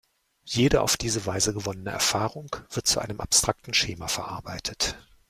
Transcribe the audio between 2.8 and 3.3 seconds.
zu einem